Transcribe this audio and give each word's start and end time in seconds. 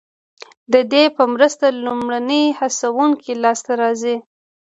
ددې 0.73 1.03
په 1.15 1.23
مرسته 1.33 1.65
لومړني 1.85 2.43
هڅوونکي 2.59 3.31
لاسته 3.43 3.71
راځي. 3.81 4.15